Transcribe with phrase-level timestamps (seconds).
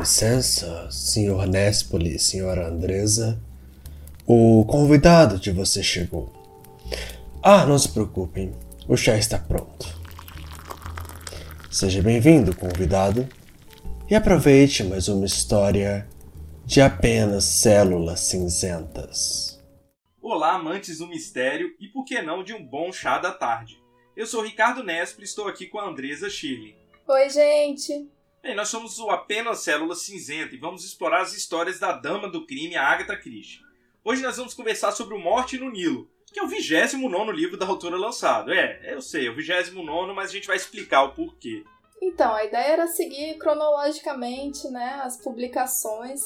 [0.00, 3.38] licença, senhor Nespoli, senhora Andresa.
[4.26, 6.32] O convidado de você chegou.
[7.42, 8.54] Ah, não se preocupem,
[8.88, 9.86] o chá está pronto.
[11.70, 13.28] Seja bem-vindo, convidado,
[14.08, 16.08] e aproveite mais uma história
[16.64, 19.62] de apenas células cinzentas.
[20.22, 23.78] Olá, amantes do mistério e por que não de um bom chá da tarde.
[24.16, 26.74] Eu sou Ricardo Nespoli e estou aqui com a Andresa Shirley.
[27.06, 28.19] Oi, gente!
[28.42, 32.46] Bem, nós somos o Apenas Célula Cinzenta e vamos explorar as histórias da dama do
[32.46, 33.60] crime, a Agatha Christie.
[34.02, 37.66] Hoje nós vamos conversar sobre o Morte no Nilo, que é o 29 livro da
[37.66, 38.50] autora lançado.
[38.50, 41.64] É, eu sei, é o 29, mas a gente vai explicar o porquê.
[42.00, 46.22] Então, a ideia era seguir cronologicamente né, as publicações,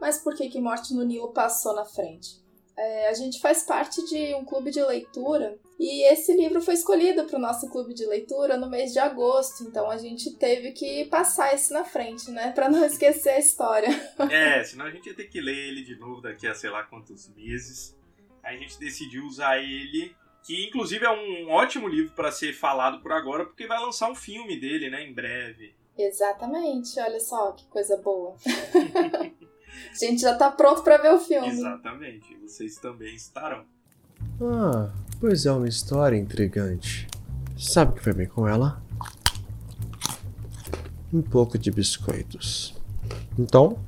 [0.00, 2.30] mas por que, que Morte no Nilo passou na frente?
[2.76, 7.24] É, a gente faz parte de um clube de leitura e esse livro foi escolhido
[7.24, 11.04] para o nosso clube de leitura no mês de agosto, então a gente teve que
[11.06, 13.88] passar esse na frente, né, para não esquecer a história.
[14.30, 16.84] É, senão a gente ia ter que ler ele de novo daqui a sei lá
[16.84, 17.96] quantos meses.
[18.42, 20.14] Aí a gente decidiu usar ele,
[20.44, 24.14] que inclusive é um ótimo livro para ser falado por agora, porque vai lançar um
[24.14, 25.74] filme dele, né, em breve.
[25.96, 28.36] Exatamente, olha só que coisa boa.
[29.90, 31.48] A gente já tá pronto para ver o filme.
[31.48, 33.64] Exatamente, vocês também estarão.
[34.40, 37.06] Ah, pois é uma história intrigante.
[37.56, 38.82] Sabe o que foi bem com ela?
[41.12, 42.74] Um pouco de biscoitos.
[43.38, 43.78] Então,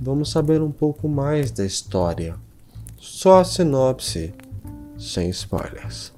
[0.00, 2.36] vamos saber um pouco mais da história.
[2.98, 4.34] Só a sinopse,
[4.98, 6.12] sem spoilers.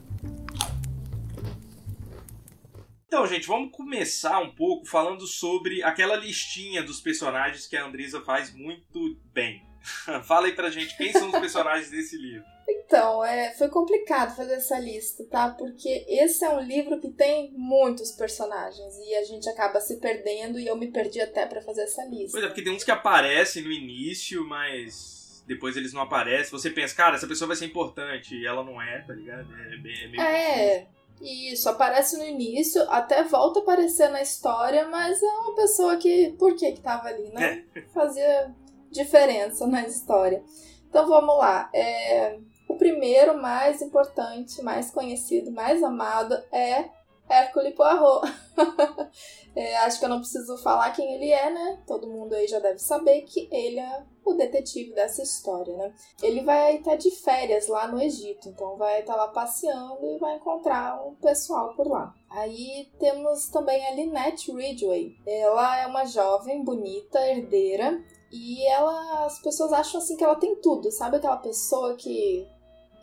[3.06, 8.20] Então, gente, vamos começar um pouco falando sobre aquela listinha dos personagens que a Andresa
[8.22, 9.71] faz muito bem.
[10.24, 12.44] Fala aí pra gente quem são os personagens desse livro.
[12.68, 15.50] Então, é, foi complicado fazer essa lista, tá?
[15.50, 20.58] Porque esse é um livro que tem muitos personagens e a gente acaba se perdendo
[20.58, 22.32] e eu me perdi até para fazer essa lista.
[22.32, 26.50] Pois é, porque tem uns que aparecem no início, mas depois eles não aparecem.
[26.50, 29.48] Você pensa, cara, essa pessoa vai ser importante e ela não é, tá ligado?
[29.54, 30.86] É, bem, é meio É.
[31.20, 36.34] Isso, aparece no início, até volta a aparecer na história, mas é uma pessoa que,
[36.36, 37.64] por que que tava ali, né?
[37.94, 38.52] Fazia
[38.92, 40.44] diferença na história.
[40.88, 41.70] Então vamos lá.
[41.74, 42.38] É,
[42.68, 46.90] o primeiro, mais importante, mais conhecido, mais amado é
[47.28, 48.26] Hercule Poirot.
[49.56, 51.82] é, acho que eu não preciso falar quem ele é, né?
[51.86, 55.94] Todo mundo aí já deve saber que ele é o detetive dessa história, né?
[56.22, 60.36] Ele vai estar de férias lá no Egito, então vai estar lá passeando e vai
[60.36, 62.14] encontrar um pessoal por lá.
[62.30, 65.16] Aí temos também a Lynette Ridgway.
[65.26, 68.02] Ela é uma jovem, bonita, herdeira
[68.32, 72.48] e ela, as pessoas acham assim que ela tem tudo, sabe aquela pessoa que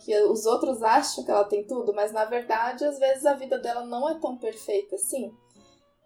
[0.03, 3.59] que os outros acham que ela tem tudo, mas na verdade, às vezes a vida
[3.59, 5.31] dela não é tão perfeita assim.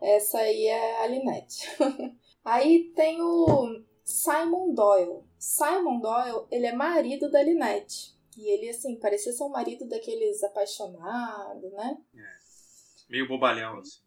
[0.01, 1.67] Essa aí é a Lynette.
[2.43, 5.23] aí tem o Simon Doyle.
[5.37, 8.13] Simon Doyle, ele é marido da Lynette.
[8.35, 11.97] E ele, assim, parecia ser um marido daqueles apaixonados, né?
[12.15, 13.09] É.
[13.09, 14.01] Meio bobalhão, assim.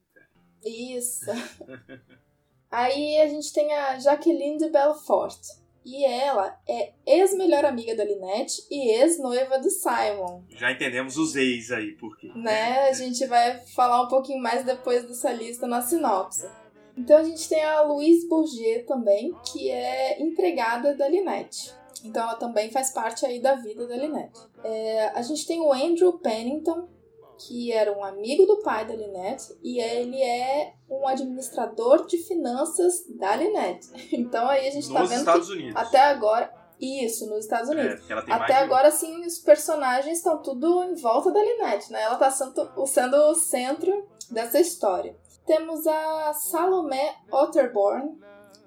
[0.64, 1.26] Isso.
[2.70, 5.38] Aí a gente tem a Jacqueline de Belfort.
[5.84, 10.42] E ela é ex-melhor amiga da Lynette e ex-noiva do Simon.
[10.48, 12.32] Já entendemos os ex aí, por quê?
[12.34, 12.88] Né?
[12.88, 16.48] A gente vai falar um pouquinho mais depois dessa lista na sinopse.
[16.96, 21.72] Então a gente tem a Louise Bourget também, que é empregada da Lynette.
[22.02, 24.40] Então ela também faz parte aí da vida da Lynette.
[24.64, 26.88] É, a gente tem o Andrew Pennington,
[27.38, 33.04] que era um amigo do pai da Lynette, e ele é um administrador de finanças
[33.18, 33.88] da Lynette.
[34.16, 35.76] Então aí a gente Nos tá vendo Estados que Unidos.
[35.76, 36.52] até agora.
[36.78, 38.08] Isso, nos Estados Unidos.
[38.08, 41.90] É, ela tem Até de agora, sim, os personagens estão tudo em volta da Lynette,
[41.90, 42.02] né?
[42.02, 45.16] Ela tá sendo, sendo o centro dessa história.
[45.46, 48.18] Temos a Salomé Otterborn,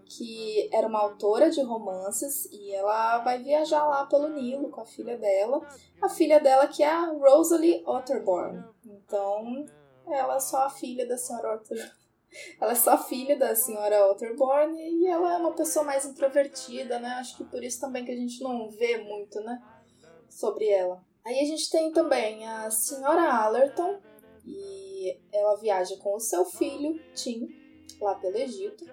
[0.09, 4.85] que era uma autora de romances, e ela vai viajar lá pelo Nilo com a
[4.85, 5.61] filha dela.
[6.01, 8.63] A filha dela que é a Rosalie Otterborn.
[8.83, 9.65] Então,
[10.07, 11.99] ela é só a filha da senhora Otterborn.
[12.61, 17.09] Ela é só filha da senhora Otterborn e ela é uma pessoa mais introvertida, né?
[17.13, 19.59] Acho que por isso também que a gente não vê muito, né?
[20.29, 21.03] Sobre ela.
[21.25, 23.99] Aí a gente tem também a senhora Allerton
[24.45, 27.47] e ela viaja com o seu filho, Tim,
[27.99, 28.85] lá pelo Egito.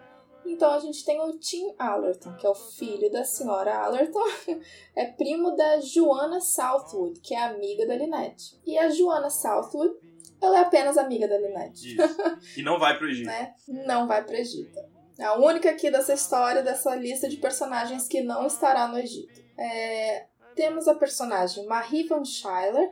[0.47, 4.23] Então a gente tem o Tim Allerton, que é o filho da senhora Allerton,
[4.95, 8.61] é primo da Joanna Southwood, que é amiga da Lynette.
[8.65, 9.95] E a Joanna Southwood,
[10.41, 12.59] ela é apenas amiga da Lynette Isso.
[12.59, 13.27] E não vai pro Egito.
[13.29, 13.55] né?
[13.69, 14.79] Não vai para Egito.
[15.19, 19.43] É a única aqui dessa história, dessa lista de personagens que não estará no Egito.
[19.59, 22.91] É, temos a personagem Marie Van Schuyler,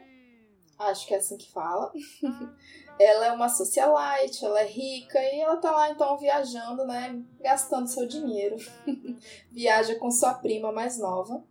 [0.79, 1.93] Acho que é assim que fala.
[2.99, 7.21] ela é uma socialite, ela é rica e ela tá lá então viajando, né?
[7.41, 8.57] Gastando seu dinheiro.
[9.51, 11.43] Viaja com sua prima mais nova,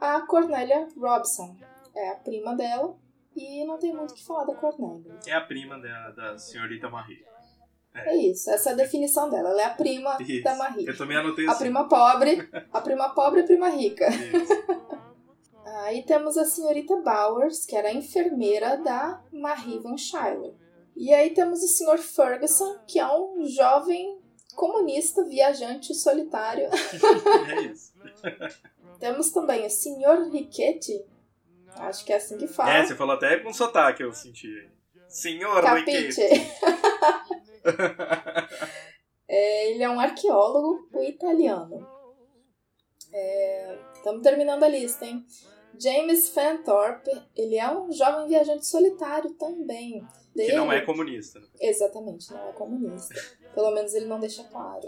[0.00, 1.56] a Cornélia Robson.
[1.94, 2.96] É a prima dela
[3.34, 5.18] e não tem muito o que falar da Cornélia.
[5.26, 7.24] É a prima da, da senhorita Marie.
[7.94, 8.10] É.
[8.10, 8.16] é.
[8.16, 9.50] isso, essa é a definição dela.
[9.50, 10.42] Ela é a prima isso.
[10.42, 10.86] da Marie.
[10.86, 11.64] Eu também anotei A assim.
[11.64, 14.06] prima pobre, a prima pobre e a prima rica.
[15.86, 20.52] Aí temos a senhorita Bowers, que era a enfermeira da Marie Van Schuyler.
[20.96, 24.18] E aí temos o senhor Ferguson, que é um jovem
[24.56, 26.68] comunista, viajante solitário.
[27.54, 27.92] é isso.
[28.98, 31.04] temos também o senhor Riquetti,
[31.76, 32.78] acho que é assim que fala.
[32.78, 34.68] É, você falou até com sotaque, eu senti.
[35.08, 36.20] Senhor Riquetti.
[39.28, 41.86] é, ele é um arqueólogo italiano.
[43.94, 45.24] Estamos é, terminando a lista, hein?
[45.78, 50.06] James Fanthorpe, ele é um jovem viajante solitário também.
[50.34, 51.40] Dele, que não é comunista.
[51.40, 51.46] Né?
[51.60, 53.14] Exatamente, não é comunista.
[53.54, 54.86] Pelo menos ele não deixa claro.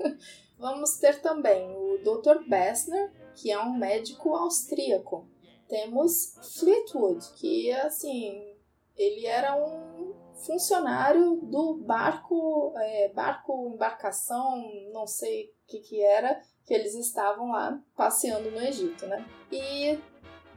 [0.58, 2.46] Vamos ter também o Dr.
[2.46, 5.26] Bessner, que é um médico austríaco.
[5.68, 8.54] Temos Fleetwood, que assim,
[8.96, 10.12] ele era um
[10.44, 14.62] funcionário do barco, é, barco, embarcação,
[14.92, 19.24] não sei o que que era, que eles estavam lá passeando no Egito, né?
[19.50, 19.98] E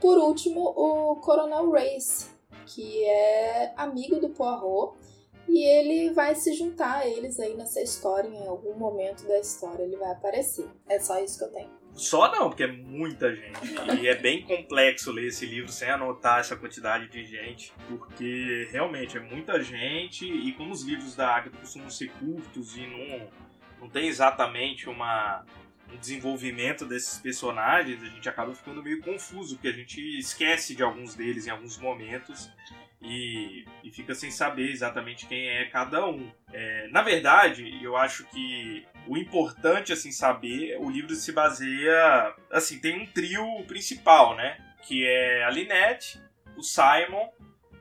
[0.04, 2.30] por último, o Coronel Race,
[2.66, 4.98] que é amigo do Poirot,
[5.48, 9.82] e ele vai se juntar a eles aí nessa história, em algum momento da história
[9.82, 10.68] ele vai aparecer.
[10.90, 11.70] É só isso que eu tenho.
[11.94, 14.02] Só não, porque é muita gente.
[14.02, 19.16] E é bem complexo ler esse livro sem anotar essa quantidade de gente, porque realmente
[19.16, 23.30] é muita gente, e como os livros da Agatha costumam ser curtos e não,
[23.80, 25.46] não tem exatamente uma,
[25.98, 31.16] desenvolvimento desses personagens, a gente acaba ficando meio confuso, porque a gente esquece de alguns
[31.16, 32.52] deles em alguns momentos
[33.02, 36.32] e, e fica sem saber exatamente quem é cada um.
[36.52, 42.80] É, na verdade, eu acho que o importante, assim, saber, o livro se baseia, assim,
[42.80, 44.58] tem um trio principal, né?
[44.88, 46.22] Que é a Linette,
[46.56, 47.30] o Simon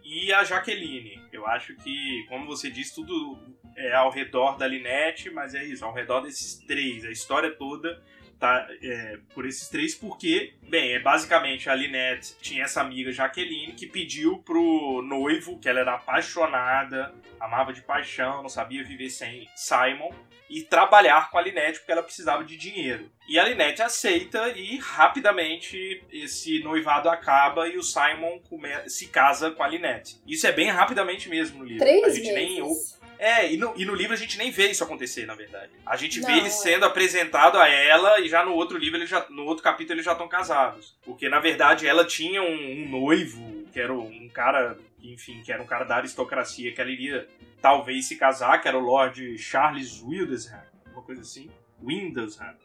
[0.03, 1.23] e a Jaqueline.
[1.33, 3.39] Eu acho que, como você disse, tudo
[3.77, 8.03] é ao redor da Linette, mas é isso, ao redor desses três, a história toda
[8.43, 13.73] tá é, por esses três, porque, bem, é basicamente a Linette tinha essa amiga Jaqueline
[13.75, 19.49] que pediu pro noivo, que ela era apaixonada, amava de paixão, não sabia viver sem
[19.55, 20.11] Simon,
[20.51, 23.11] e trabalhar com a Linette porque ela precisava de dinheiro.
[23.29, 28.41] E a Linette aceita e rapidamente esse noivado acaba e o Simon
[28.89, 30.21] se casa com a Linette.
[30.27, 31.79] Isso é bem rapidamente mesmo no livro.
[31.79, 32.99] Três a gente meses.
[33.01, 35.71] nem é, e no, e no livro a gente nem vê isso acontecer, na verdade.
[35.87, 36.51] A gente não, vê ele é.
[36.51, 40.05] sendo apresentado a ela e já no outro livro, ele já, no outro capítulo, eles
[40.05, 40.99] já estão casados.
[41.05, 45.63] Porque, na verdade, ela tinha um, um noivo, que era um cara, enfim, que era
[45.63, 47.29] um cara da aristocracia, que ela iria
[47.61, 50.61] talvez se casar, que era o Lord Charles Wildesham,
[50.93, 51.49] uma coisa assim.
[51.81, 52.57] Windlesham,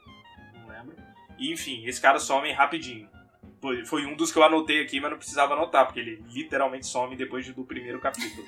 [0.56, 0.95] não lembro.
[1.38, 3.07] E, enfim, esse cara some rapidinho.
[3.62, 6.88] Foi, foi um dos que eu anotei aqui, mas não precisava anotar, porque ele literalmente
[6.88, 8.44] some depois do primeiro capítulo.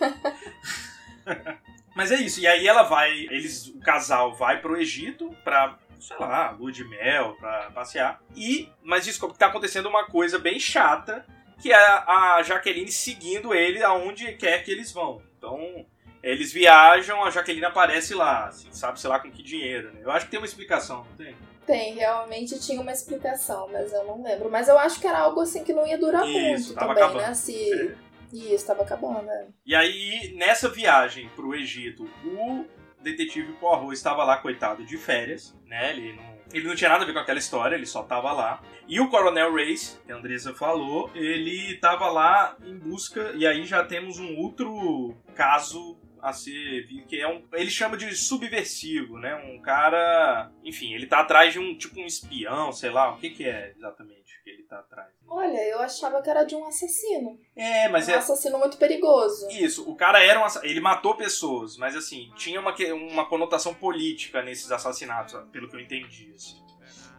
[2.00, 2.40] Mas é isso.
[2.40, 6.86] E aí ela vai, eles, o casal vai pro Egito pra, sei lá, lua de
[6.86, 8.22] mel, pra passear.
[8.34, 11.26] E, mas descobre que tá acontecendo uma coisa bem chata,
[11.62, 15.22] que é a Jaqueline seguindo ele aonde quer que eles vão.
[15.38, 15.86] Então,
[16.24, 20.00] eles viajam, a Jaqueline aparece lá, assim, sabe, sei lá com que dinheiro, né?
[20.02, 21.36] Eu acho que tem uma explicação, não tem?
[21.66, 24.50] Tem, realmente tinha uma explicação, mas eu não lembro.
[24.50, 27.20] Mas eu acho que era algo assim que não ia durar Isso, muito também, acabando.
[27.20, 27.34] né?
[27.34, 27.72] Se...
[27.72, 29.48] É isso, estava acabando, né?
[29.66, 32.66] E aí, nessa viagem pro Egito, o
[33.02, 35.92] detetive Poirot estava lá, coitado, de férias, né?
[35.92, 38.62] Ele não, ele não tinha nada a ver com aquela história, ele só estava lá.
[38.88, 43.66] E o Coronel Race, que a Andressa falou, ele estava lá em busca, e aí
[43.66, 49.36] já temos um outro caso a ser que é um ele chama de subversivo né
[49.36, 53.30] um cara enfim ele tá atrás de um tipo um espião sei lá o que
[53.30, 57.40] que é exatamente que ele tá atrás olha eu achava que era de um assassino
[57.56, 61.78] é mas um é assassino muito perigoso isso o cara era um ele matou pessoas
[61.78, 66.62] mas assim tinha uma uma conotação política nesses assassinatos pelo que eu entendi assim.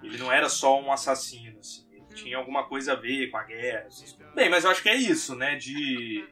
[0.03, 3.45] ele não era só um assassino assim ele tinha alguma coisa a ver com a
[3.45, 4.17] guerra assim.
[4.35, 6.29] bem mas eu acho que é isso né de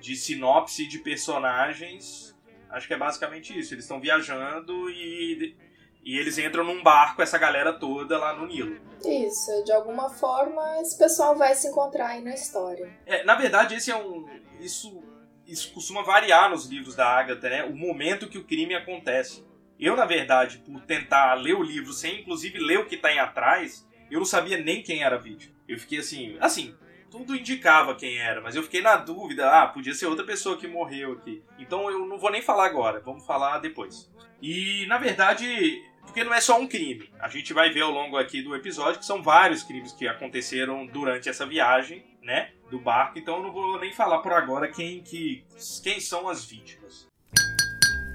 [0.00, 2.36] de sinopse de personagens,
[2.70, 3.74] acho que é basicamente isso.
[3.74, 5.56] Eles estão viajando e,
[6.04, 8.80] e eles entram num barco, essa galera toda lá no Nilo.
[9.04, 12.90] Isso, de alguma forma esse pessoal vai se encontrar aí na história.
[13.06, 14.26] É, na verdade, esse é um.
[14.60, 15.02] Isso,
[15.46, 17.64] isso costuma variar nos livros da Agatha, né?
[17.64, 19.46] O momento que o crime acontece.
[19.78, 23.20] Eu, na verdade, por tentar ler o livro sem inclusive ler o que tá em
[23.20, 25.54] atrás, eu não sabia nem quem era a vítima.
[25.68, 26.36] Eu fiquei assim.
[26.40, 26.74] Assim,
[27.10, 30.66] tudo indicava quem era, mas eu fiquei na dúvida, ah, podia ser outra pessoa que
[30.66, 31.42] morreu aqui.
[31.58, 34.10] Então eu não vou nem falar agora, vamos falar depois.
[34.40, 37.08] E na verdade, porque não é só um crime.
[37.20, 40.86] A gente vai ver ao longo aqui do episódio que são vários crimes que aconteceram
[40.86, 43.18] durante essa viagem, né, do barco.
[43.18, 45.44] Então eu não vou nem falar por agora quem que
[45.82, 47.08] quem são as vítimas.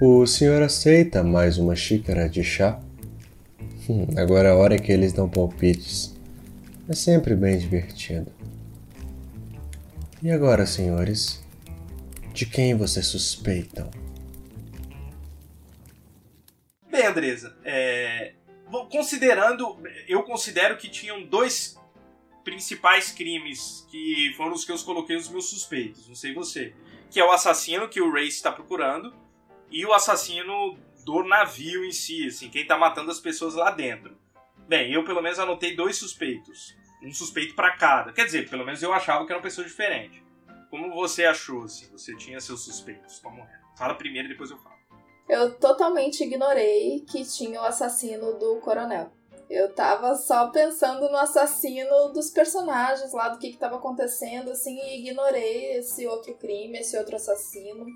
[0.00, 2.80] O senhor aceita mais uma xícara de chá?
[3.88, 6.14] Hum, agora é a hora que eles dão palpites.
[6.88, 8.30] É sempre bem divertido.
[10.24, 11.44] E agora, senhores?
[12.32, 13.90] De quem vocês suspeitam?
[16.90, 18.32] Bem, Andresa, é...
[18.90, 19.78] considerando.
[20.08, 21.78] Eu considero que tinham dois
[22.42, 26.72] principais crimes que foram os que eu coloquei nos meus suspeitos, não sei você.
[27.10, 29.14] Que é o assassino que o Race está procurando
[29.70, 34.16] e o assassino do navio em si, assim, quem está matando as pessoas lá dentro.
[34.66, 36.74] Bem, eu pelo menos anotei dois suspeitos.
[37.04, 38.12] Um suspeito para cada.
[38.12, 40.22] Quer dizer, pelo menos eu achava que eram pessoas diferentes.
[40.70, 41.86] Como você achou, assim?
[41.92, 43.18] Você tinha seus suspeitos?
[43.20, 43.60] Como é?
[43.76, 44.74] Fala primeiro e depois eu falo.
[45.28, 49.12] Eu totalmente ignorei que tinha o assassino do coronel.
[49.48, 54.76] Eu tava só pensando no assassino dos personagens lá, do que que tava acontecendo, assim,
[54.78, 57.86] e ignorei esse outro crime, esse outro assassino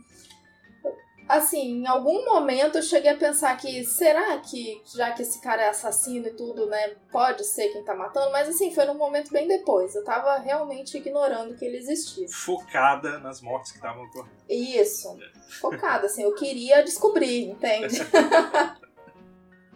[1.29, 5.63] assim, em algum momento eu cheguei a pensar que será que, já que esse cara
[5.63, 9.31] é assassino e tudo, né, pode ser quem tá matando, mas assim, foi num momento
[9.31, 9.95] bem depois.
[9.95, 12.27] Eu tava realmente ignorando que ele existia.
[12.29, 14.31] Focada nas mortes que estavam ocorrendo.
[14.49, 15.17] Isso.
[15.61, 17.99] Focada, assim, eu queria descobrir, entende?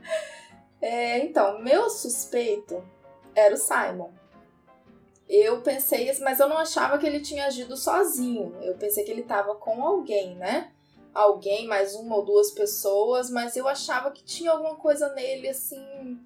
[0.80, 2.82] é, então, meu suspeito
[3.35, 4.11] era o Simon.
[5.28, 8.54] Eu pensei, mas eu não achava que ele tinha agido sozinho.
[8.61, 10.71] Eu pensei que ele tava com alguém, né?
[11.14, 16.19] Alguém, mais uma ou duas pessoas, mas eu achava que tinha alguma coisa nele assim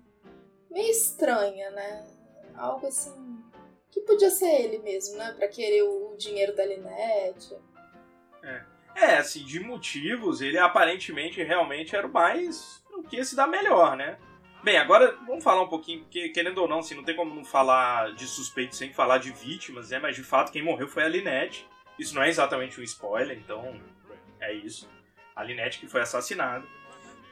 [0.70, 2.06] meio estranha, né?
[2.54, 3.42] Algo assim
[3.90, 5.32] que podia ser ele mesmo, né?
[5.32, 7.56] Para querer o dinheiro da Linette.
[8.42, 8.62] É.
[8.94, 13.96] é, assim, de motivos, ele aparentemente realmente era o mais o que se dá melhor,
[13.96, 14.18] né?
[14.62, 17.44] Bem, agora vamos falar um pouquinho, porque querendo ou não, assim, não tem como não
[17.44, 19.98] falar de suspeito sem falar de vítimas, né?
[19.98, 21.66] Mas de fato quem morreu foi a Linette.
[21.98, 23.80] Isso não é exatamente um spoiler, então
[24.40, 24.88] é isso.
[25.34, 26.64] A Linette que foi assassinada.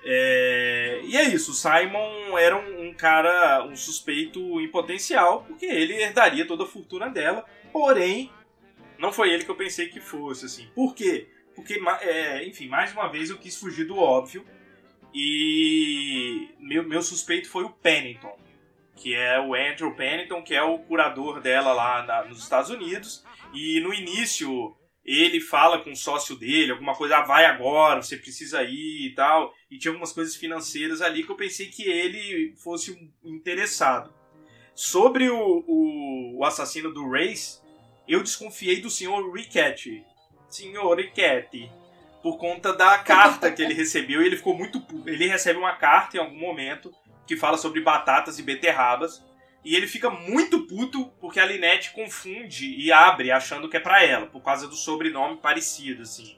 [0.04, 1.00] É...
[1.04, 6.46] E é isso, Simon era um, um, cara, um suspeito em potencial, porque ele herdaria
[6.46, 8.30] toda a fortuna dela, porém,
[8.98, 10.68] não foi ele que eu pensei que fosse, assim.
[10.74, 11.28] Por quê?
[11.54, 14.44] Porque, é, enfim, mais uma vez eu quis fugir do óbvio,
[15.14, 18.36] e meu, meu suspeito foi o Pennington,
[18.96, 23.24] que é o Andrew Pennington, que é o curador dela lá na, nos Estados Unidos,
[23.52, 28.16] e no início ele fala com o sócio dele, alguma coisa, ah, vai agora, você
[28.16, 29.52] precisa ir e tal.
[29.70, 32.92] E tinha algumas coisas financeiras ali que eu pensei que ele fosse
[33.22, 34.12] um interessado.
[34.74, 37.60] Sobre o, o, o assassino do Race,
[38.08, 40.02] eu desconfiei do senhor Riquetti.
[40.48, 41.70] Senhor Riquetti.
[42.22, 44.22] Por conta da carta que ele recebeu.
[44.22, 44.82] E ele ficou muito.
[45.06, 46.90] Ele recebe uma carta em algum momento
[47.26, 49.22] que fala sobre batatas e beterrabas.
[49.64, 54.04] E ele fica muito puto porque a Linette confunde e abre achando que é para
[54.04, 56.36] ela, por causa do sobrenome parecido, assim.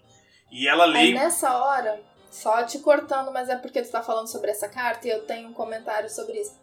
[0.51, 0.99] E ela lê.
[0.99, 5.09] Aí nessa hora, só te cortando, mas é porque tu tá falando sobre essa carta
[5.09, 6.55] e eu tenho um comentário sobre isso.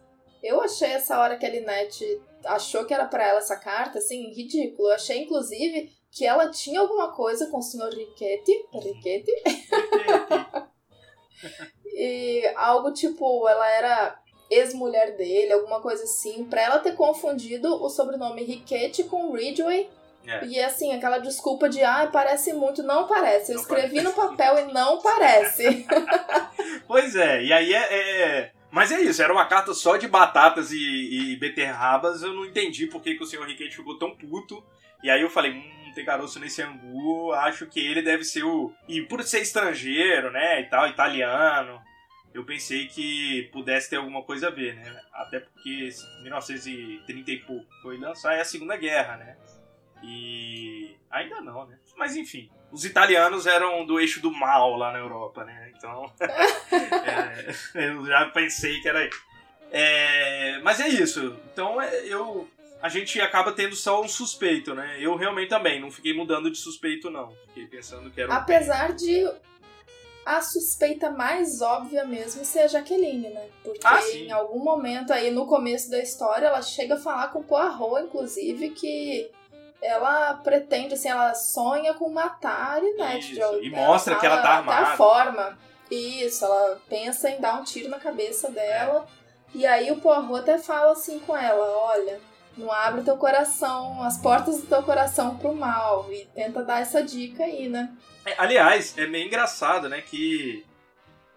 [0.42, 4.32] Eu achei essa hora que a Linette achou que era para ela essa carta, assim,
[4.32, 4.88] ridículo.
[4.88, 8.52] Eu achei, inclusive, que ela tinha alguma coisa com o senhor Riquetti.
[8.72, 9.32] Riquetti?
[11.94, 14.18] e algo tipo, ela era
[14.54, 19.88] ex-mulher dele, alguma coisa assim, pra ela ter confundido o sobrenome Riquetti com Ridgway.
[20.26, 20.46] É.
[20.46, 23.52] E assim, aquela desculpa de, ah, parece muito, não parece.
[23.52, 24.04] Eu não escrevi parece.
[24.04, 25.86] no papel e não parece.
[26.88, 30.70] pois é, e aí é, é, Mas é isso, era uma carta só de batatas
[30.72, 34.64] e, e beterrabas, eu não entendi por que, que o senhor Riquetti ficou tão puto.
[35.02, 38.72] E aí eu falei, hum, tem caroço nesse angu, acho que ele deve ser o.
[38.88, 41.82] E por ser estrangeiro, né, e tal, italiano
[42.34, 45.00] eu pensei que pudesse ter alguma coisa a ver, né?
[45.12, 45.88] Até porque
[46.22, 49.36] 1930 e pouco foi lançar é a Segunda Guerra, né?
[50.02, 51.78] E ainda não, né?
[51.96, 55.72] Mas enfim, os italianos eram do eixo do mal lá na Europa, né?
[55.76, 56.12] Então
[57.72, 59.08] é, eu já pensei que era.
[59.70, 61.38] É, mas é isso.
[61.52, 62.48] Então é, eu
[62.82, 64.96] a gente acaba tendo só um suspeito, né?
[64.98, 67.32] Eu realmente também não fiquei mudando de suspeito não.
[67.46, 68.30] Fiquei pensando que era.
[68.30, 69.24] Um Apesar de
[70.24, 73.48] a suspeita mais óbvia mesmo ser a Jaqueline, né?
[73.62, 77.40] Porque ah, em algum momento aí no começo da história ela chega a falar com
[77.40, 79.30] o Poirot, inclusive, que
[79.82, 83.38] ela pretende, assim, ela sonha com matar a Linette.
[83.62, 84.90] e mostra que ela tá armada.
[84.90, 85.58] Da forma.
[85.90, 89.06] Isso, ela pensa em dar um tiro na cabeça dela.
[89.20, 89.58] É.
[89.58, 92.18] E aí o Poirot até fala assim com ela, olha,
[92.56, 96.06] Não abre teu coração, as portas do teu coração pro mal.
[96.10, 97.92] E tenta dar essa dica aí, né?
[98.24, 100.00] É, aliás, é meio engraçado, né?
[100.00, 100.64] Que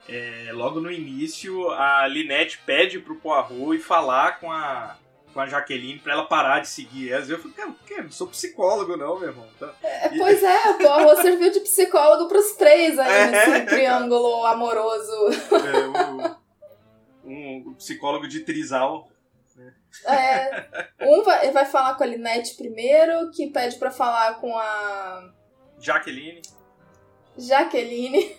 [0.07, 4.95] é, logo no início a Linette pede pro Poirot ir falar com a,
[5.33, 7.29] com a Jaqueline pra ela parar de seguir elas.
[7.29, 8.01] Eu falei, cara, que?
[8.01, 9.47] não sou psicólogo, não, meu irmão.
[9.59, 9.73] Tá?
[9.83, 15.11] É, pois é, o Poirot serviu de psicólogo pros três aí é, nesse triângulo amoroso.
[15.51, 16.37] É,
[17.25, 19.09] o, um, um psicólogo de trisal.
[20.05, 20.67] É,
[21.01, 25.33] um vai, vai falar com a Linette primeiro, que pede para falar com a.
[25.79, 26.41] Jaqueline.
[27.37, 28.35] Jaqueline.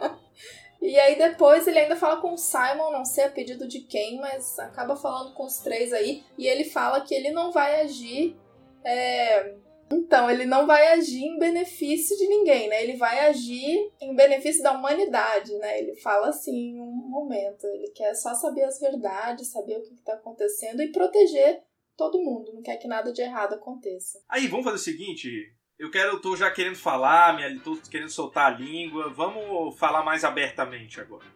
[0.80, 4.18] e aí depois ele ainda fala com o Simon, não sei a pedido de quem,
[4.20, 6.24] mas acaba falando com os três aí.
[6.36, 8.36] E ele fala que ele não vai agir
[8.84, 9.54] é,
[9.92, 12.82] então, ele não vai agir em benefício de ninguém, né?
[12.82, 15.80] Ele vai agir em benefício da humanidade, né?
[15.80, 17.66] Ele fala assim em um momento.
[17.66, 21.60] Ele quer só saber as verdades, saber o que está acontecendo e proteger
[21.96, 22.52] todo mundo.
[22.54, 24.20] Não quer que nada de errado aconteça.
[24.28, 25.28] Aí, vamos fazer o seguinte.
[25.76, 29.12] Eu quero, eu tô já querendo falar, minha, tô querendo soltar a língua.
[29.12, 31.26] Vamos falar mais abertamente agora.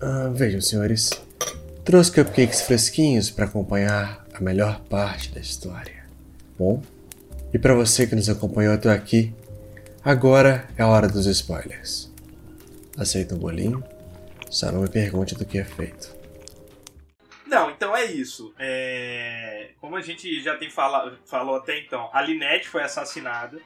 [0.00, 1.10] Ah, vejam, senhores.
[1.86, 6.06] Trouxe cupcakes fresquinhos para acompanhar a melhor parte da história.
[6.58, 6.82] Bom,
[7.52, 9.34] e para você que nos acompanhou até aqui,
[10.04, 12.12] agora é a hora dos spoilers.
[12.98, 13.82] Aceita um bolinho?
[14.50, 16.14] Só não me pergunte do que é feito.
[17.46, 18.52] Não, então é isso.
[18.58, 19.70] É...
[19.80, 21.16] Como a gente já tem fala...
[21.26, 23.58] falou até então, a Linette foi assassinada.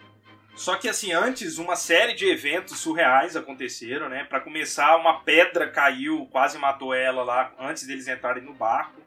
[0.55, 4.25] Só que assim, antes uma série de eventos surreais aconteceram, né?
[4.25, 9.01] Para começar, uma pedra caiu, quase matou ela lá antes deles entrarem no barco,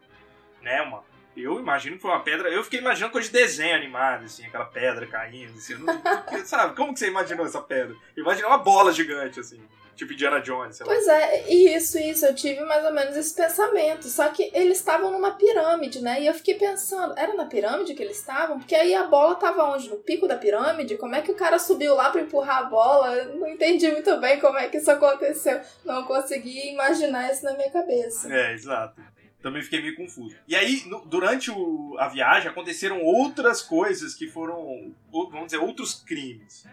[0.61, 0.81] né?
[0.81, 1.03] Uma
[1.35, 2.49] eu imagino que foi uma pedra.
[2.49, 5.75] Eu fiquei imaginando coisa de desenho animado, assim, aquela pedra caindo, assim.
[5.75, 6.01] Não,
[6.45, 7.95] sabe, como que você imaginou essa pedra?
[8.15, 9.61] Eu imaginei uma bola gigante, assim.
[9.95, 10.91] Tipo Indiana Jones, sei lá.
[10.91, 12.25] Pois é, isso, isso.
[12.25, 14.07] Eu tive mais ou menos esse pensamento.
[14.07, 16.19] Só que eles estavam numa pirâmide, né?
[16.19, 18.57] E eu fiquei pensando, era na pirâmide que eles estavam?
[18.57, 19.89] Porque aí a bola tava onde?
[19.89, 20.97] No pico da pirâmide?
[20.97, 23.15] Como é que o cara subiu lá para empurrar a bola?
[23.15, 25.61] Eu não entendi muito bem como é que isso aconteceu.
[25.85, 28.33] Não consegui imaginar isso na minha cabeça.
[28.33, 29.12] É, exato
[29.43, 30.35] também fiquei meio confuso.
[30.47, 35.93] E aí, no, durante o, a viagem, aconteceram outras coisas que foram, vamos dizer, outros
[35.93, 36.65] crimes.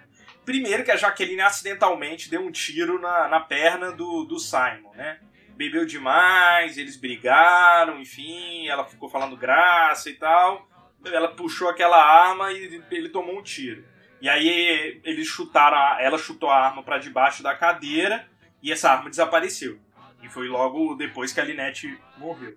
[0.45, 5.19] Primeiro que a Jaqueline acidentalmente deu um tiro na, na perna do, do Simon, né?
[5.57, 10.67] Bebeu demais, eles brigaram, enfim, ela ficou falando graça e tal.
[11.05, 13.85] Ela puxou aquela arma e ele tomou um tiro.
[14.23, 18.27] E aí eles chutaram, a, ela chutou a arma para debaixo da cadeira
[18.63, 19.79] e essa arma desapareceu.
[20.23, 22.57] E foi logo depois que a Linette morreu.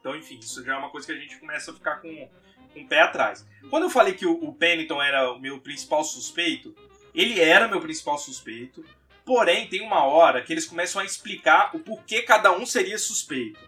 [0.00, 2.28] Então, enfim, isso já é uma coisa que a gente começa a ficar com,
[2.72, 3.46] com o pé atrás.
[3.70, 6.74] Quando eu falei que o, o Pennington era o meu principal suspeito,
[7.14, 8.84] ele era meu principal suspeito.
[9.24, 13.60] Porém, tem uma hora que eles começam a explicar o porquê cada um seria suspeito.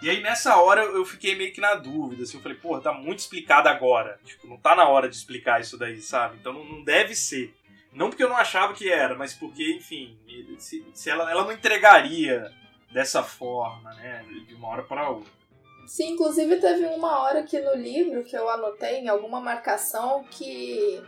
[0.00, 2.22] E aí, nessa hora, eu fiquei meio que na dúvida.
[2.22, 4.18] Assim, eu falei, pô, tá muito explicado agora.
[4.24, 6.38] Tipo, não tá na hora de explicar isso daí, sabe?
[6.40, 7.52] Então não, não deve ser.
[7.98, 10.16] Não porque eu não achava que era, mas porque, enfim,
[10.56, 12.48] se, se ela, ela não entregaria
[12.92, 14.24] dessa forma, né?
[14.46, 15.28] De uma hora para outra.
[15.84, 21.02] Sim, inclusive teve uma hora aqui no livro que eu anotei em alguma marcação que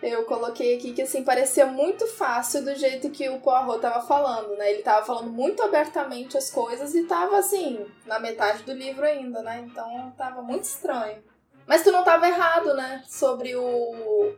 [0.00, 4.56] eu coloquei aqui que assim parecia muito fácil do jeito que o Poirot tava falando,
[4.56, 4.70] né?
[4.70, 9.42] Ele tava falando muito abertamente as coisas e tava assim, na metade do livro ainda,
[9.42, 9.66] né?
[9.66, 11.20] Então tava muito estranho.
[11.66, 13.02] Mas tu não tava errado, né?
[13.08, 14.36] Sobre o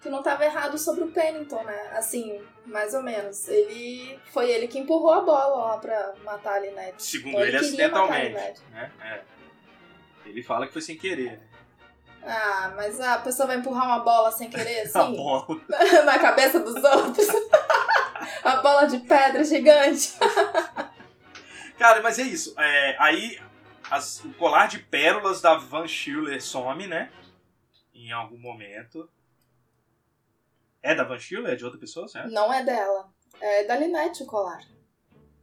[0.00, 1.90] que não estava errado sobre o Pennington, né?
[1.92, 3.48] Assim, mais ou menos.
[3.48, 7.02] Ele foi ele que empurrou a bola lá pra matar a Linette.
[7.02, 8.90] Segundo então, ele, ele acidentalmente, né?
[9.00, 9.22] É.
[10.24, 11.46] Ele fala que foi sem querer, né?
[12.22, 15.16] Ah, mas a pessoa vai empurrar uma bola sem querer, assim?
[16.04, 17.26] Na cabeça dos outros.
[18.44, 20.14] a bola de pedra gigante.
[21.78, 22.54] Cara, mas é isso.
[22.58, 23.38] É, aí
[23.90, 27.10] as, o colar de pérolas da Van Schiller some, né?
[27.94, 29.08] Em algum momento.
[30.82, 31.52] É da Van Schiller?
[31.52, 32.30] É de outra pessoa, certo?
[32.30, 33.08] Não é dela.
[33.40, 34.60] É da Linette o colar.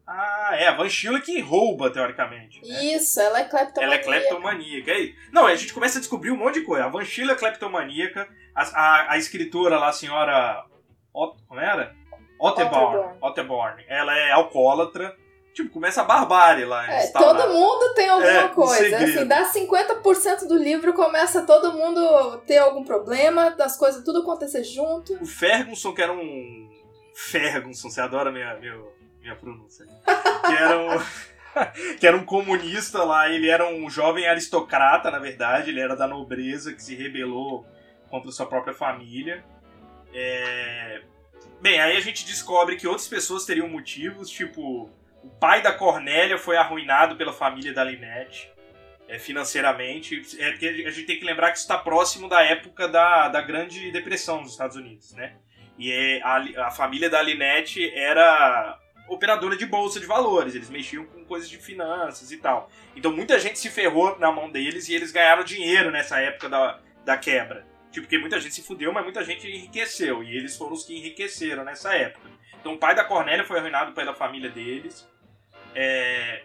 [0.06, 2.62] Ah, é a Van Schiller que rouba, teoricamente.
[2.62, 2.86] Né?
[2.86, 3.84] Isso, ela é cleptomaníaca.
[3.84, 4.92] Ela é cleptomaníaca.
[4.92, 6.86] É não, a gente começa a descobrir um monte de coisa.
[6.86, 10.66] A Van Schiller é cleptomaníaca, a, a, a escritora lá, a senhora...
[11.14, 11.94] Ot, como era?
[12.40, 13.18] Otterborn.
[13.22, 13.84] Otterborn.
[13.88, 15.16] Ela é alcoólatra
[15.58, 16.86] tipo, começa a barbárie lá.
[16.88, 18.98] É, todo mundo tem alguma é, coisa.
[18.98, 24.64] Assim, dá 50% do livro, começa todo mundo ter algum problema, das coisas tudo acontecer
[24.64, 25.16] junto.
[25.16, 26.70] O Ferguson, que era um.
[27.16, 28.80] Ferguson, você adora minha, minha,
[29.20, 29.86] minha pronúncia.
[30.46, 31.02] que era um.
[32.00, 36.06] que era um comunista lá, ele era um jovem aristocrata, na verdade, ele era da
[36.06, 37.66] nobreza que se rebelou
[38.12, 39.44] contra sua própria família.
[40.14, 41.02] É...
[41.60, 44.92] Bem, aí a gente descobre que outras pessoas teriam motivos, tipo
[45.28, 48.52] o pai da Cornélia foi arruinado pela família da Linette.
[49.08, 50.22] é, financeiramente.
[50.40, 54.42] É a gente tem que lembrar que está próximo da época da, da Grande Depressão
[54.42, 55.36] nos Estados Unidos, né?
[55.78, 61.06] E é, a, a família da Linette era operadora de bolsa de valores, eles mexiam
[61.06, 62.70] com coisas de finanças e tal.
[62.96, 66.80] Então muita gente se ferrou na mão deles e eles ganharam dinheiro nessa época da,
[67.06, 67.66] da quebra.
[67.90, 70.22] Tipo, porque muita gente se fudeu, mas muita gente enriqueceu.
[70.24, 72.30] E eles foram os que enriqueceram nessa época.
[72.60, 75.08] Então o pai da Cornélia foi arruinado pela família deles.
[75.76, 76.44] É...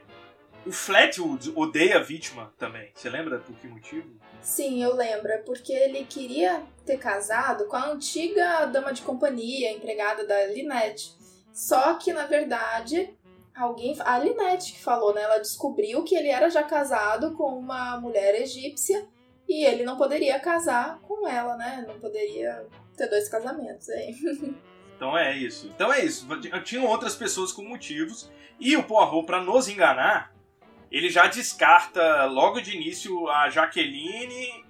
[0.65, 2.91] O Flatwood odeia a vítima também.
[2.95, 4.09] Você lembra por que motivo?
[4.41, 5.33] Sim, eu lembro.
[5.33, 11.17] É porque ele queria ter casado com a antiga dama de companhia, empregada da Linette.
[11.53, 13.13] Só que, na verdade,
[13.55, 13.97] alguém.
[14.01, 15.23] A Linette que falou, né?
[15.23, 19.07] Ela descobriu que ele era já casado com uma mulher egípcia
[19.49, 21.85] e ele não poderia casar com ela, né?
[21.87, 24.15] Não poderia ter dois casamentos aí.
[25.03, 25.67] Então é isso.
[25.67, 26.29] Então é isso.
[26.62, 28.31] Tinham outras pessoas com motivos.
[28.61, 30.33] E o Poirot, para nos enganar,
[30.93, 34.65] ele já descarta logo de início a Jaqueline.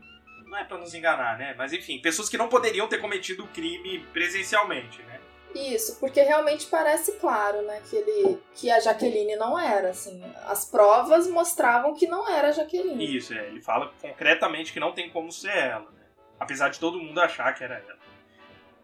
[0.46, 1.54] Não é para nos enganar, né?
[1.58, 5.20] Mas enfim, pessoas que não poderiam ter cometido o crime presencialmente, né?
[5.54, 10.64] Isso, porque realmente parece claro, né, que ele que a Jaqueline não era, assim, as
[10.64, 13.18] provas mostravam que não era a Jaqueline.
[13.18, 16.06] Isso, é, ele fala concretamente que não tem como ser ela, né?
[16.40, 18.01] apesar de todo mundo achar que era ela.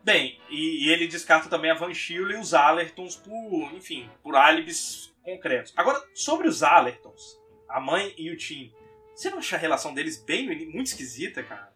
[0.03, 4.37] Bem, e, e ele descarta também a Van Schiele e os Allertons por, enfim, por
[4.37, 5.73] álibis concretos.
[5.77, 8.73] Agora, sobre os Allertons, a mãe e o Tim,
[9.15, 11.73] você não acha a relação deles bem muito esquisita, cara?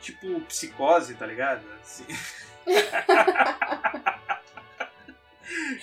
[0.00, 1.64] Tipo, psicose, tá ligado?
[1.82, 2.04] Assim...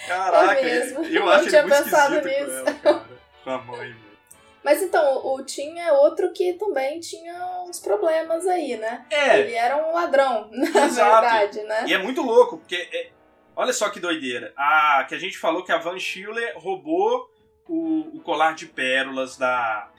[0.07, 2.63] Caraca, é eu não acho tinha muito pensado nisso.
[2.63, 3.05] Com, ela, cara,
[3.43, 3.95] com a mãe,
[4.63, 9.05] Mas então, o Tim é outro que também tinha uns problemas aí, né?
[9.09, 9.39] É.
[9.39, 11.21] Ele era um ladrão, na Exato.
[11.21, 11.85] verdade, né?
[11.87, 12.75] E é muito louco, porque.
[12.75, 13.11] É...
[13.55, 14.51] Olha só que doideira.
[14.57, 17.29] A, que a gente falou que a Van Schiller roubou
[17.67, 19.91] o, o colar de pérolas da,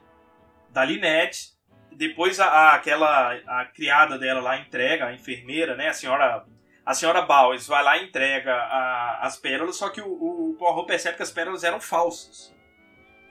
[0.70, 1.54] da Linette.
[1.92, 5.88] Depois a, a, aquela a criada dela lá entrega, a enfermeira, né?
[5.88, 6.44] A senhora
[6.84, 10.86] a senhora Bowers vai lá e entrega a, as pérolas, só que o, o Poirot
[10.86, 12.53] percebe que as pérolas eram falsas.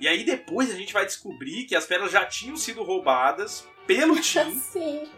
[0.03, 4.19] E aí depois a gente vai descobrir que as pérolas já tinham sido roubadas pelo
[4.19, 4.53] Tim.
[4.59, 5.09] Sim.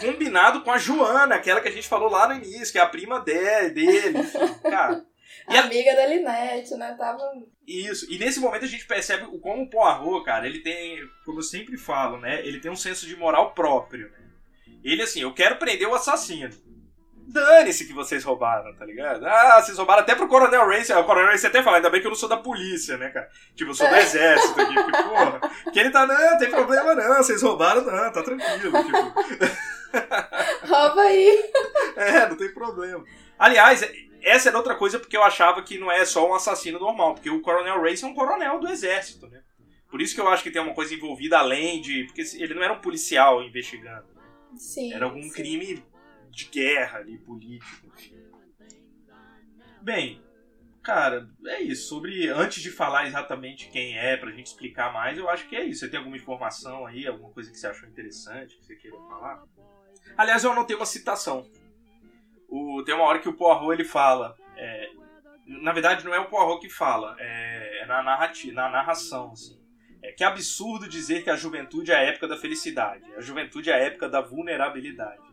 [0.00, 2.86] Combinado com a Joana, aquela que a gente falou lá no início, que é a
[2.86, 4.18] prima dele, dele
[4.62, 5.04] cara.
[5.48, 6.94] E a amiga da Linette, né?
[6.96, 7.20] Tava...
[7.66, 8.06] Isso.
[8.08, 11.42] E nesse momento a gente percebe o como o Poirot, cara, ele tem, como eu
[11.42, 12.46] sempre falo, né?
[12.46, 14.12] Ele tem um senso de moral próprio.
[14.84, 16.54] Ele, assim, eu quero prender o assassino
[17.30, 19.26] dane-se que vocês roubaram, tá ligado?
[19.26, 20.92] Ah, vocês roubaram até pro Coronel Race.
[20.92, 23.28] O Coronel Race até fala, ainda bem que eu não sou da polícia, né, cara?
[23.54, 24.02] Tipo, eu sou do é.
[24.02, 25.40] exército aqui, porque, porra.
[25.72, 29.14] Que ele tá, não, tem problema não, vocês roubaram, não, tá tranquilo, tipo.
[30.66, 31.50] Rouba aí.
[31.96, 33.04] É, não tem problema.
[33.38, 33.86] Aliás,
[34.22, 37.28] essa era outra coisa porque eu achava que não é só um assassino normal, porque
[37.28, 39.42] o Coronel Race é um coronel do exército, né?
[39.90, 42.04] Por isso que eu acho que tem uma coisa envolvida além de.
[42.04, 44.06] Porque ele não era um policial investigando.
[44.56, 44.92] Sim.
[44.94, 45.32] Era algum sim.
[45.32, 45.82] crime
[46.30, 47.92] de guerra ali, político.
[49.82, 50.22] Bem,
[50.82, 51.88] cara, é isso.
[51.88, 52.28] Sobre.
[52.28, 55.80] Antes de falar exatamente quem é, pra gente explicar mais, eu acho que é isso.
[55.80, 59.42] Você tem alguma informação aí, alguma coisa que você achou interessante, que você queira falar?
[60.16, 61.50] Aliás, eu anotei uma citação.
[62.48, 64.36] O, tem uma hora que o Poirot ele fala.
[64.56, 64.90] É,
[65.46, 69.32] na verdade, não é o Poirot que fala, é, é na, narrativa, na narração.
[69.32, 69.58] Assim.
[70.02, 73.04] É que absurdo dizer que a juventude é a época da felicidade.
[73.16, 75.29] A juventude é a época da vulnerabilidade.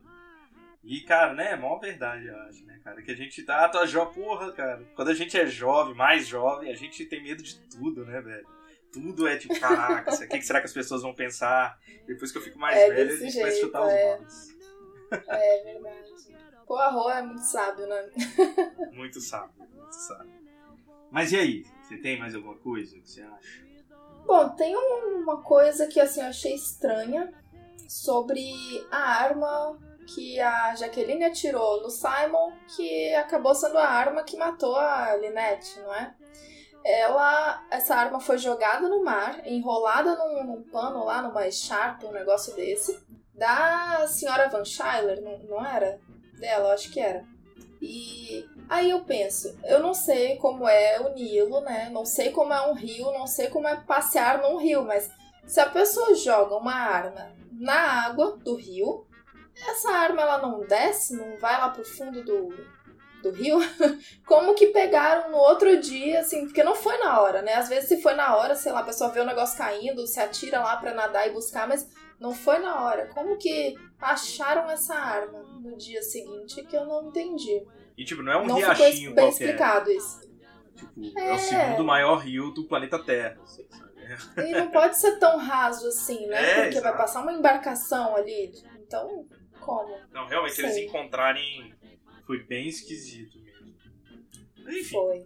[0.88, 3.02] E, cara, né, é maior verdade, eu acho, né, cara?
[3.02, 4.82] Que a gente tá, ah, tá jovem, porra, cara.
[4.96, 8.48] Quando a gente é jovem, mais jovem, a gente tem medo de tudo, né, velho?
[8.90, 11.78] Tudo é tipo, caraca, o que será que as pessoas vão pensar?
[12.08, 14.18] Depois que eu fico mais é velho, a gente jeito, vai chutar os é.
[14.18, 14.58] nomes.
[15.28, 16.38] É verdade.
[16.66, 18.10] Pô, a Rô é muito sábio, né?
[18.94, 20.32] muito sábio, muito sábio.
[21.12, 21.66] Mas e aí?
[21.84, 23.68] Você tem mais alguma coisa que você acha?
[24.26, 27.34] Bom, tem uma coisa que assim, eu achei estranha
[27.90, 28.42] sobre
[28.90, 34.76] a arma que a Jaqueline atirou no Simon, que acabou sendo a arma que matou
[34.76, 36.16] a Lynette, não é?
[36.84, 42.14] Ela, essa arma foi jogada no mar, enrolada num, num pano lá, numa echarpe, um
[42.14, 42.98] negócio desse,
[43.34, 46.00] da senhora Van Schuyler, não, não era?
[46.40, 47.26] Dela, acho que era.
[47.82, 51.90] E aí eu penso, eu não sei como é o Nilo, né?
[51.92, 55.12] Não sei como é um rio, não sei como é passear num rio, mas
[55.46, 59.06] se a pessoa joga uma arma na água do rio,
[59.66, 62.50] essa arma ela não desce, não vai lá pro fundo do,
[63.22, 63.60] do rio?
[64.26, 67.54] Como que pegaram no outro dia, assim, porque não foi na hora, né?
[67.54, 70.20] Às vezes se foi na hora, sei lá, a pessoa vê o negócio caindo, se
[70.20, 71.88] atira lá pra nadar e buscar, mas
[72.20, 73.08] não foi na hora.
[73.08, 77.66] Como que acharam essa arma no dia seguinte que eu não entendi?
[77.98, 79.44] E tipo, não é um não riachinho ficou bem qualquer.
[79.46, 80.22] explicado isso.
[80.76, 83.38] Tipo, é, é o segundo maior rio do planeta Terra.
[83.44, 83.66] Assim,
[84.38, 86.42] e não pode ser tão raso assim, né?
[86.42, 86.84] É, Porque exato.
[86.84, 88.54] vai passar uma embarcação ali.
[88.86, 89.26] Então,
[89.58, 89.98] como?
[90.12, 90.66] Não, realmente, Sei.
[90.66, 91.74] eles encontrarem.
[92.26, 93.74] Foi bem esquisito mesmo.
[94.68, 94.84] Enfim.
[94.84, 95.26] Foi.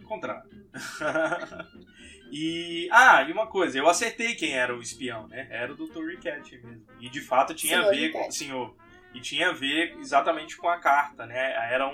[0.00, 0.42] Encontraram.
[2.32, 2.88] e.
[2.90, 5.46] Ah, e uma coisa, eu acertei quem era o espião, né?
[5.50, 6.06] Era o Dr.
[6.06, 6.86] Riquet mesmo.
[7.00, 8.30] E de fato tinha senhor a ver com.
[8.30, 8.76] Senhor.
[9.14, 11.52] E tinha a ver exatamente com a carta, né?
[11.72, 11.92] Eram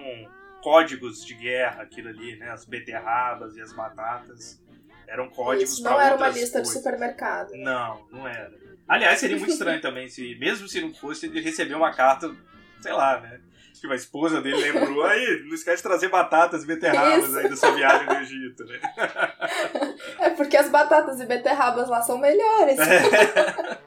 [0.63, 2.51] códigos de guerra, aquilo ali, né?
[2.51, 4.63] As beterrabas e as batatas.
[5.07, 6.69] Eram códigos Isso, não era uma lista coisas.
[6.69, 7.51] de supermercado.
[7.55, 8.53] Não, não era.
[8.89, 12.35] Aliás, seria muito estranho também, se, mesmo se não fosse, ele receber uma carta,
[12.81, 13.41] sei lá, né?
[13.81, 17.39] Que a esposa dele lembrou, aí, não esquece de trazer batatas e beterrabas Isso.
[17.39, 18.81] aí da sua viagem no Egito, né?
[20.21, 22.79] É porque as batatas e beterrabas lá são melhores.
[22.79, 23.79] É.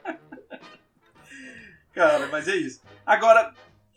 [1.93, 2.81] Cara, mas é isso.
[3.05, 3.53] Agora,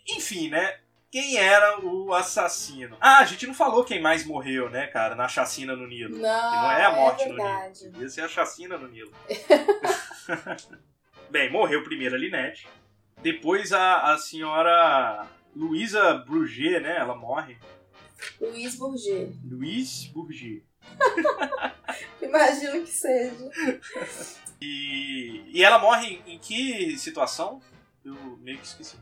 [0.08, 0.78] enfim, né?
[1.10, 2.96] quem era o assassino.
[3.00, 6.16] Ah, a gente não falou quem mais morreu, né, cara, na chacina no Nilo.
[6.16, 7.92] Não, que não é a morte é no Nilo.
[7.92, 9.12] Devia ser a chacina no Nilo.
[11.30, 12.66] Bem, morreu primeiro a Linette.
[13.22, 16.96] Depois a, a senhora Luísa Bruget, né?
[16.96, 17.56] Ela morre.
[18.40, 19.32] Luiz Bourget.
[19.44, 20.64] Luiz Bourget.
[22.20, 23.50] Imagino que seja.
[24.62, 27.62] E, e ela morre em, em que situação?
[28.04, 28.94] Eu meio que esqueci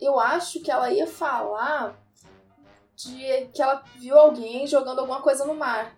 [0.00, 1.94] eu acho que ela ia falar
[2.96, 5.94] de que ela viu alguém jogando alguma coisa no mar.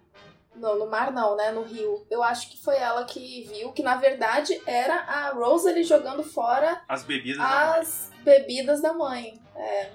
[0.54, 1.50] Não, no mar não, né?
[1.50, 2.06] No rio.
[2.10, 6.82] Eu acho que foi ela que viu que na verdade era a Rosalie jogando fora
[6.88, 9.40] as bebidas as da bebidas da mãe.
[9.56, 9.90] É.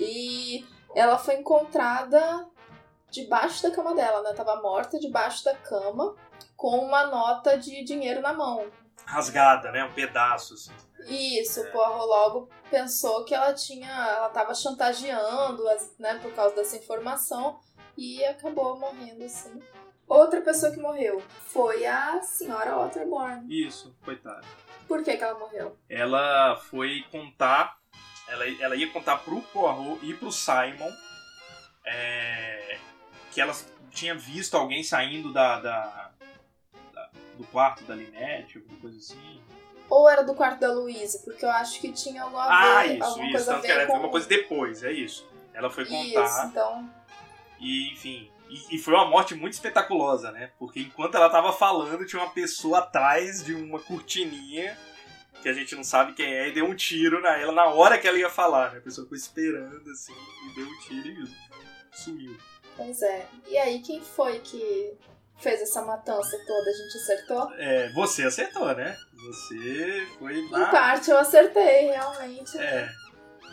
[0.00, 2.48] E ela foi encontrada
[3.10, 4.32] debaixo da cama dela, né?
[4.32, 6.16] Tava morta debaixo da cama
[6.56, 8.66] com uma nota de dinheiro na mão.
[9.04, 9.84] Rasgada, né?
[9.84, 10.72] Um pedaço assim.
[11.06, 13.90] Isso, o Poirot logo pensou que ela tinha.
[13.90, 15.62] Ela estava chantageando,
[15.98, 17.60] né, por causa dessa informação
[17.96, 19.62] e acabou morrendo assim.
[20.06, 23.46] Outra pessoa que morreu foi a senhora Otterborn.
[23.48, 24.44] Isso, coitada.
[24.86, 25.78] Por que, que ela morreu?
[25.88, 27.78] Ela foi contar.
[28.28, 30.90] Ela, ela ia contar pro Poirot e pro Simon
[31.84, 32.78] é,
[33.30, 33.54] que ela
[33.90, 36.10] tinha visto alguém saindo da, da,
[36.92, 39.40] da do quarto da Linette, alguma coisa assim.
[39.88, 41.20] Ou era do quarto da Luísa?
[41.24, 43.86] Porque eu acho que tinha alguma, ah, ver, isso, alguma isso, coisa a ver era
[43.86, 43.98] com...
[43.98, 45.28] uma coisa depois, é isso.
[45.52, 46.24] Ela foi contar.
[46.24, 46.90] Isso, então.
[47.64, 48.30] E, enfim.
[48.48, 50.50] E, e, foi uma morte muito espetaculosa, né?
[50.58, 54.76] Porque enquanto ela tava falando, tinha uma pessoa atrás de uma cortininha
[55.42, 58.06] que a gente não sabe quem é e deu um tiro nela na hora que
[58.06, 58.78] ela ia falar, né?
[58.78, 62.36] A pessoa ficou esperando assim e deu um tiro e sumiu.
[62.76, 63.26] Pois é.
[63.48, 64.94] E aí, quem foi que
[65.38, 67.52] fez essa matança toda, a gente acertou?
[67.54, 68.96] É, você acertou, né?
[69.26, 70.68] Você foi lá.
[70.68, 72.58] Em parte eu acertei, realmente.
[72.58, 72.90] É.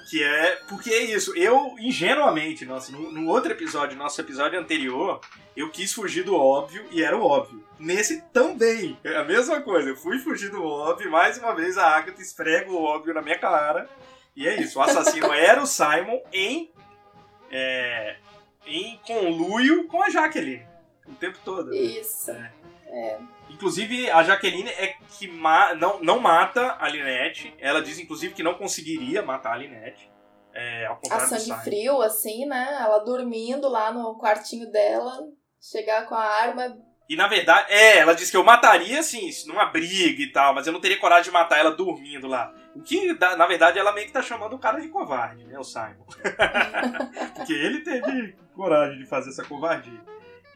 [0.09, 0.61] Que é.
[0.67, 5.19] Porque é isso, eu, ingenuamente, nossa, no, outro episódio, nosso episódio anterior,
[5.55, 7.63] eu quis fugir do óbvio e era o óbvio.
[7.79, 8.97] Nesse também.
[9.03, 9.89] É a mesma coisa.
[9.89, 13.39] Eu fui fugir do óbvio, mais uma vez a Agatha esfrega o óbvio na minha
[13.39, 13.89] cara.
[14.35, 14.79] E é isso.
[14.79, 16.71] O assassino era o Simon em.
[17.51, 18.17] É,
[18.65, 20.71] em conluio com a Jacqueline
[21.11, 21.73] o tempo todo.
[21.73, 22.31] Isso.
[22.31, 22.51] É.
[22.87, 23.19] É.
[23.53, 27.53] Inclusive, a Jaqueline é que ma não, não mata a Linette.
[27.59, 30.09] Ela diz, inclusive, que não conseguiria matar a Linette.
[30.53, 32.77] É, ao a sangue frio, assim, né?
[32.81, 35.19] Ela dormindo lá no quartinho dela,
[35.61, 36.77] chegar com a arma.
[37.07, 40.65] E na verdade, é, ela diz que eu mataria, assim, numa briga e tal, mas
[40.65, 42.53] eu não teria coragem de matar ela dormindo lá.
[42.73, 45.59] O que, na verdade, ela meio que tá chamando o cara de covarde, né?
[45.59, 46.05] O Simon.
[47.35, 49.99] Porque ele teve coragem de fazer essa covardia.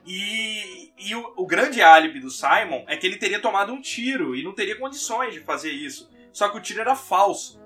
[0.05, 4.35] E, e o, o, grande álibi do Simon é que ele teria tomado um tiro
[4.35, 6.09] e não teria condições de fazer isso.
[6.31, 7.59] Só que o tiro era falso.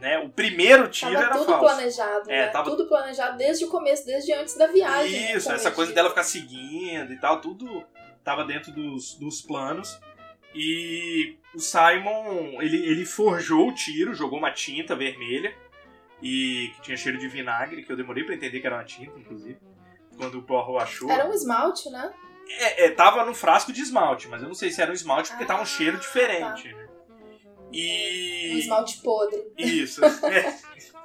[0.00, 0.18] Né?
[0.18, 1.64] O primeiro tiro tava era tudo falso.
[1.64, 2.48] planejado, é, né?
[2.48, 2.70] Tava...
[2.70, 5.32] Tudo planejado desde o começo, desde antes da viagem.
[5.32, 5.54] Isso, né?
[5.54, 7.84] essa coisa dela ficar seguindo e tal, tudo
[8.24, 10.00] tava dentro dos, dos planos.
[10.52, 15.54] E o Simon, ele, ele forjou o tiro, jogou uma tinta vermelha
[16.20, 19.16] e que tinha cheiro de vinagre, que eu demorei para entender que era uma tinta,
[19.18, 19.58] inclusive
[20.16, 21.10] quando o Poirot achou.
[21.10, 22.12] Era um esmalte, né?
[22.48, 25.30] É, é, tava no frasco de esmalte, mas eu não sei se era um esmalte
[25.30, 26.68] porque ah, tava um cheiro diferente.
[26.70, 26.76] Tá.
[26.76, 26.88] Né?
[27.72, 28.52] E.
[28.54, 29.52] Um esmalte podre.
[29.56, 30.04] Isso.
[30.04, 30.58] é.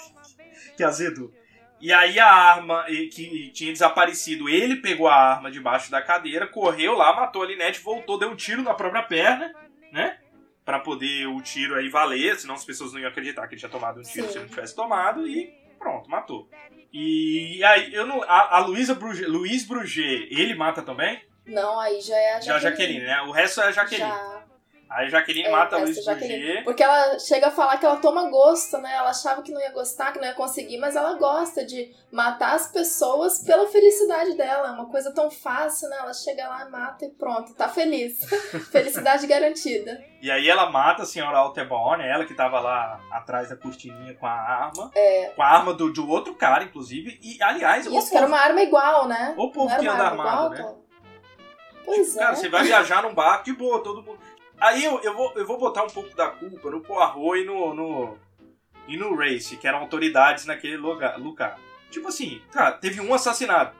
[0.75, 1.33] que azedo.
[1.81, 6.93] E aí a arma que tinha desaparecido, ele pegou a arma debaixo da cadeira, correu
[6.93, 9.53] lá, matou a Linette, voltou, deu um tiro na própria perna,
[9.91, 10.19] né?
[10.65, 13.71] Pra poder o tiro aí valer, senão as pessoas não iam acreditar que ele tinha
[13.71, 14.31] tomado um tiro Sim.
[14.31, 16.49] se ele não tivesse tomado, e pronto, matou.
[16.91, 18.21] E aí, eu não.
[18.23, 21.21] A, a Luísa Bruget, Luiz Bruget, ele mata também?
[21.45, 22.45] Não, aí já é a Jaqueline.
[22.45, 23.21] Já a Jaqueline, né?
[23.21, 24.09] O resto é a Jaqueline.
[24.09, 24.38] Já.
[24.89, 26.63] Aí a Jaqueline é, mata a Luiz Bourget.
[26.63, 28.91] Porque ela chega a falar que ela toma gosto, né?
[28.95, 32.55] Ela achava que não ia gostar, que não ia conseguir, mas ela gosta de matar
[32.55, 34.69] as pessoas pela felicidade dela.
[34.69, 35.97] É uma coisa tão fácil, né?
[35.99, 38.19] Ela chega lá, mata e pronto, tá feliz.
[38.71, 40.03] Felicidade garantida.
[40.21, 44.25] E aí ela mata a senhora Alteborn, ela que tava lá atrás da cortininha com
[44.25, 44.91] a arma.
[44.95, 45.31] É.
[45.35, 47.19] Com a arma do, de outro cara, inclusive.
[47.21, 47.85] E, aliás...
[47.85, 49.35] Isso, que era uma arma igual, né?
[49.37, 50.75] O povo que anda armado, igual, né?
[51.85, 52.23] Pois tipo, é.
[52.23, 54.19] Cara, você vai viajar num barco de boa, todo mundo...
[54.59, 57.73] Aí eu, eu, vou, eu vou botar um pouco da culpa no Poirot e no,
[57.73, 58.17] no,
[58.87, 61.59] e no Race, que eram autoridades naquele lugar, lugar.
[61.89, 63.75] Tipo assim, cara, teve um assassinato.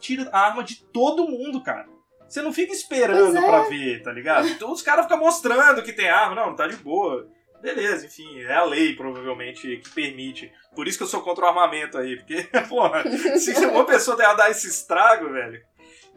[0.00, 1.86] Tira a arma de todo mundo, cara.
[2.28, 3.46] Você não fica esperando é.
[3.46, 4.48] pra ver, tá ligado?
[4.48, 6.34] Então os caras ficam mostrando que tem arma.
[6.34, 7.28] Não, tá de boa.
[7.62, 10.52] Beleza, enfim, é a lei, provavelmente, que permite.
[10.74, 13.02] Por isso que eu sou contra o armamento aí, porque, porra,
[13.38, 15.62] se uma pessoa der a dar esse estrago, velho.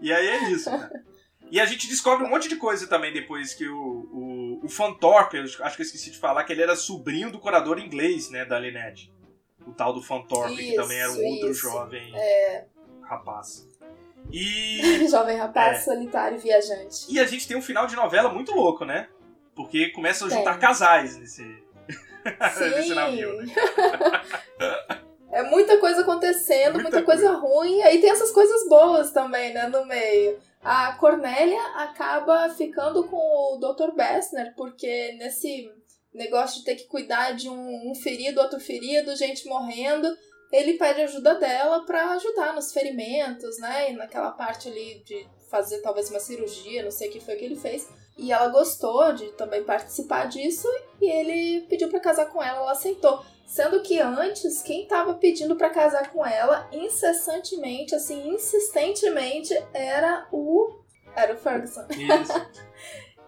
[0.01, 0.91] E aí é isso, cara.
[1.49, 3.77] E a gente descobre um monte de coisa também depois que o,
[4.11, 7.79] o, o Fantorp, acho que eu esqueci de falar, que ele era sobrinho do curador
[7.79, 9.13] inglês, né, da Lynette.
[9.65, 11.61] O tal do Fantorp, que também era um outro isso.
[11.61, 12.65] jovem é...
[13.03, 13.67] rapaz.
[14.31, 15.07] E.
[15.09, 15.81] jovem rapaz, é.
[15.81, 17.05] solitário, viajante.
[17.09, 19.09] E a gente tem um final de novela muito louco, né?
[19.55, 21.43] Porque começam a juntar casais nesse,
[22.59, 23.37] nesse navio.
[23.37, 23.53] Né?
[25.49, 27.29] Muita coisa acontecendo, muita, muita coisa.
[27.29, 27.81] coisa ruim.
[27.83, 30.37] Aí tem essas coisas boas também, né, no meio
[30.69, 33.93] a Cornélia acaba ficando com o Dr.
[33.95, 35.71] Bessner, porque nesse
[36.13, 40.07] negócio de ter que cuidar de um, um ferido, outro ferido, gente morrendo,
[40.51, 43.91] ele pede ajuda dela para ajudar nos ferimentos, né?
[43.91, 47.45] E naquela parte ali de fazer talvez uma cirurgia, não sei o que foi que
[47.45, 47.87] ele fez.
[48.17, 50.67] E ela gostou de também participar disso
[50.99, 53.23] e ele pediu para casar com ela, ela aceitou.
[53.47, 60.81] Sendo que antes, quem estava pedindo para casar com ela incessantemente, assim, insistentemente, era o.
[61.15, 61.87] Era o Ferguson.
[61.89, 62.67] Isso.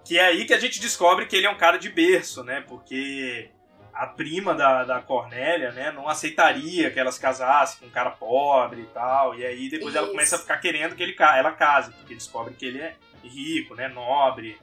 [0.03, 2.59] que é aí que a gente descobre que ele é um cara de berço, né?
[2.67, 3.49] Porque
[3.93, 8.81] a prima da, da Cornélia, né, não aceitaria que elas casassem com um cara pobre
[8.81, 9.39] e tal.
[9.39, 9.99] E aí depois Isso.
[9.99, 13.73] ela começa a ficar querendo que ele, ela case, porque descobre que ele é rico,
[13.73, 14.59] né, nobre.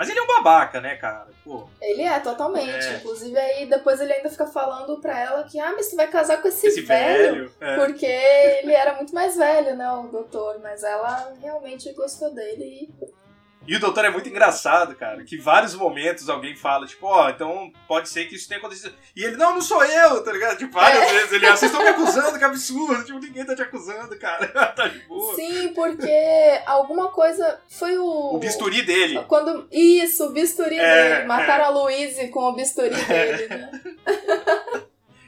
[0.00, 1.26] Mas ele é um babaca, né, cara?
[1.44, 1.68] Pô.
[1.78, 2.86] Ele é, totalmente.
[2.86, 2.96] É.
[2.96, 6.40] Inclusive, aí depois ele ainda fica falando pra ela que, ah, mas tu vai casar
[6.40, 7.50] com esse, esse velho.
[7.50, 7.76] velho é.
[7.76, 10.58] Porque ele era muito mais velho, né, o doutor.
[10.62, 13.19] Mas ela realmente gostou dele e
[13.66, 17.30] e o doutor é muito engraçado, cara, que vários momentos alguém fala, tipo, ó, oh,
[17.30, 18.94] então pode ser que isso tenha acontecido.
[19.14, 20.56] E ele, não, não sou eu, tá ligado?
[20.56, 21.12] Tipo, várias é.
[21.12, 24.46] vezes ele, ah, vocês estão me acusando, que absurdo, tipo, ninguém tá te acusando, cara,
[24.72, 25.34] tá de boa.
[25.34, 28.34] Sim, porque alguma coisa foi o...
[28.34, 29.22] O bisturi dele.
[29.28, 29.68] Quando...
[29.70, 31.26] Isso, o bisturi é, dele.
[31.26, 31.66] Mataram é.
[31.66, 33.36] a Louise com o bisturi é.
[33.36, 33.70] dele, né?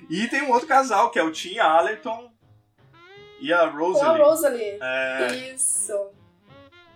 [0.08, 2.32] e tem um outro casal, que é o Tim Allerton
[3.40, 4.18] e a Rosalie.
[4.18, 4.78] Com a Rosalie.
[4.80, 5.52] É.
[5.54, 6.21] Isso.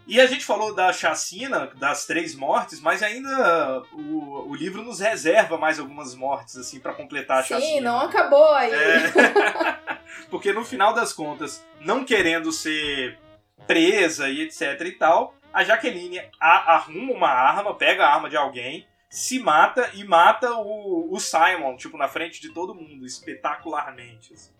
[0.06, 5.00] E a gente falou da chacina, das três mortes, mas ainda o, o livro nos
[5.00, 7.72] reserva mais algumas mortes, assim, para completar a Sim, chacina.
[7.72, 8.72] Sim, não acabou aí.
[8.72, 9.96] É...
[10.30, 13.18] Porque no final das contas, não querendo ser
[13.66, 18.86] presa e etc e tal, a Jaqueline arruma uma arma, pega a arma de alguém,
[19.10, 24.34] se mata e mata o, o Simon, tipo, na frente de todo mundo, espetacularmente.
[24.34, 24.52] Assim.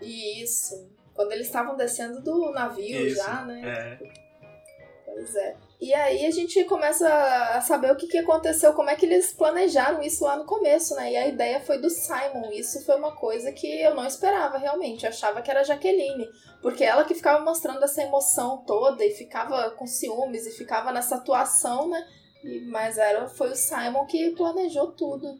[0.00, 0.88] Isso.
[1.14, 3.16] Quando eles estavam descendo do navio Isso.
[3.16, 3.62] já, né?
[3.64, 4.23] É.
[5.34, 5.56] É.
[5.80, 7.06] E aí a gente começa
[7.54, 10.94] a saber o que, que aconteceu, como é que eles planejaram isso lá no começo,
[10.94, 11.12] né?
[11.12, 12.50] E a ideia foi do Simon.
[12.52, 15.04] Isso foi uma coisa que eu não esperava realmente.
[15.04, 16.28] Eu achava que era a Jaqueline.
[16.60, 21.16] Porque ela que ficava mostrando essa emoção toda e ficava com ciúmes e ficava nessa
[21.16, 22.02] atuação, né?
[22.42, 25.38] E, mas era, foi o Simon que planejou tudo.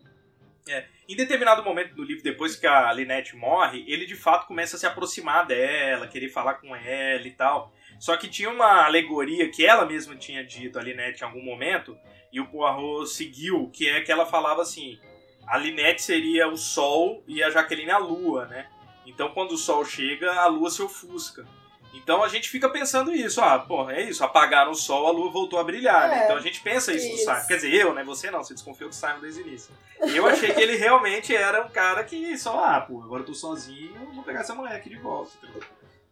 [0.68, 0.84] É.
[1.06, 4.78] Em determinado momento do livro, depois que a Lynette morre, ele de fato começa a
[4.78, 7.72] se aproximar dela, querer falar com ela e tal.
[7.98, 11.96] Só que tinha uma alegoria que ela mesma tinha dito, a Linette, em algum momento,
[12.32, 14.98] e o Poirot seguiu, que é que ela falava assim:
[15.46, 18.68] a Linette seria o Sol e a Jaqueline a Lua, né?
[19.06, 21.46] Então quando o Sol chega, a Lua se ofusca.
[21.94, 25.30] Então a gente fica pensando isso, ah, porra, é isso, apagaram o sol, a lua
[25.30, 26.16] voltou a brilhar, né?
[26.16, 26.24] é, né?
[26.24, 27.46] Então a gente pensa isso, isso, no Simon.
[27.46, 28.02] Quer dizer, eu, né?
[28.02, 29.72] Você não, você desconfiou do Simon desde o início.
[30.04, 33.26] E eu achei que ele realmente era um cara que só, ah, pô, agora eu
[33.26, 35.62] tô sozinho, vou pegar essa mulher aqui de volta, entendeu?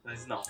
[0.04, 0.42] Mas não.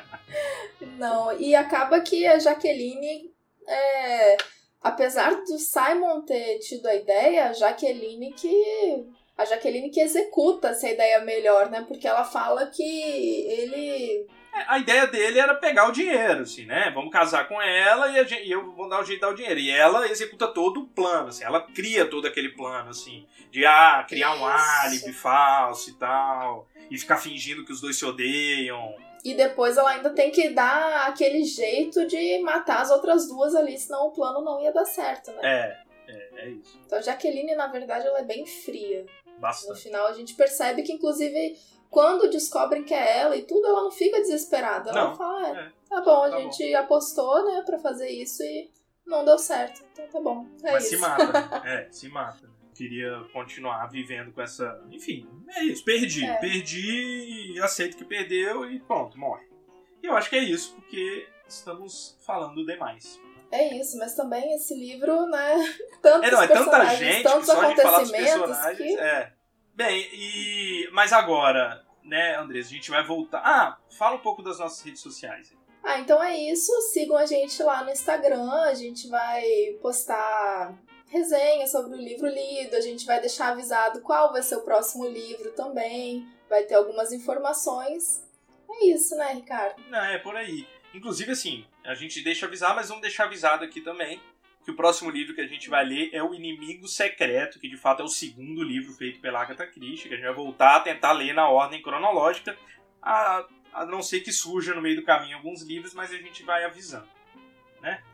[0.98, 3.32] não, e acaba que a Jaqueline,
[3.66, 4.36] é,
[4.82, 9.06] apesar do Simon ter tido a ideia, a Jaqueline que.
[9.36, 11.84] A Jaqueline que executa essa ideia melhor, né?
[11.88, 14.28] Porque ela fala que ele
[14.68, 16.90] a ideia dele era pegar o dinheiro, assim, né?
[16.94, 19.34] Vamos casar com ela e, gente, e, eu vou dar o jeito de dar o
[19.34, 19.58] dinheiro.
[19.60, 24.04] E ela executa todo o plano, assim, ela cria todo aquele plano, assim, de ah,
[24.08, 28.94] criar um álibi falso e tal, e ficar fingindo que os dois se odeiam.
[29.24, 33.78] E depois ela ainda tem que dar aquele jeito de matar as outras duas ali,
[33.78, 35.40] senão o plano não ia dar certo, né?
[35.42, 36.78] É, é, é isso.
[36.84, 39.06] Então a Jaqueline, na verdade, ela é bem fria.
[39.38, 39.70] Bastante.
[39.70, 41.56] No final a gente percebe que, inclusive,
[41.94, 44.90] quando descobrem que é ela e tudo, ela não fica desesperada.
[44.90, 45.72] Ela Não, fala, é, É.
[45.88, 48.68] tá bom, a tá gente apostou, né, pra fazer isso e
[49.06, 49.84] não deu certo.
[49.92, 50.96] Então tá bom, é Mas isso.
[50.96, 51.62] se mata.
[51.64, 52.52] É, se mata.
[52.74, 54.82] Queria continuar vivendo com essa.
[54.90, 55.84] Enfim, é isso.
[55.84, 56.24] Perdi.
[56.24, 56.34] É.
[56.38, 59.44] Perdi, aceito que perdeu e pronto, morre.
[60.02, 63.20] E eu acho que é isso, porque estamos falando demais.
[63.52, 65.54] É isso, mas também esse livro, né,
[66.02, 68.76] tantos É, não, é tanta gente que tantos só a gente falar dos personagens.
[68.76, 68.98] que...
[68.98, 69.32] É.
[69.74, 70.88] Bem, e.
[70.92, 73.40] Mas agora, né, Andrés, a gente vai voltar.
[73.44, 75.54] Ah, fala um pouco das nossas redes sociais.
[75.82, 76.72] Ah, então é isso.
[76.92, 78.50] Sigam a gente lá no Instagram.
[78.62, 79.44] A gente vai
[79.82, 80.74] postar
[81.08, 82.74] resenha sobre o livro lido.
[82.74, 86.26] A gente vai deixar avisado qual vai ser o próximo livro também.
[86.48, 88.22] Vai ter algumas informações.
[88.70, 89.82] É isso, né, Ricardo?
[89.88, 90.66] Não, é por aí.
[90.94, 94.20] Inclusive, assim, a gente deixa avisar, mas vamos deixar avisado aqui também
[94.64, 97.76] que o próximo livro que a gente vai ler é O Inimigo Secreto, que de
[97.76, 100.80] fato é o segundo livro feito pela Agatha Christie, que a gente vai voltar a
[100.80, 102.56] tentar ler na ordem cronológica,
[103.02, 106.42] a, a não ser que surja no meio do caminho alguns livros, mas a gente
[106.42, 107.14] vai avisando.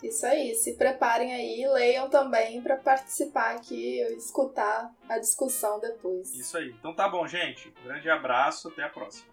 [0.02, 0.54] Isso aí.
[0.54, 1.64] Se preparem aí.
[1.72, 6.34] Leiam também para participar aqui, escutar a discussão depois.
[6.34, 6.74] Isso aí.
[6.78, 7.72] Então tá bom, gente.
[7.80, 9.28] Um grande abraço, até a próxima.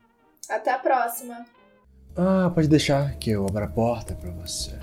[0.47, 1.45] Até a próxima.
[2.15, 4.77] Ah, pode deixar que eu abra a porta pra você.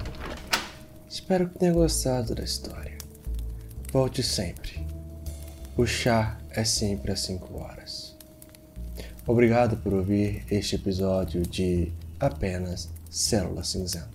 [1.15, 2.99] Espero que tenha gostado da história.
[3.93, 4.85] Volte sempre.
[5.77, 8.17] O chá é sempre às 5 horas.
[9.25, 14.14] Obrigado por ouvir este episódio de Apenas Células Cinzentas.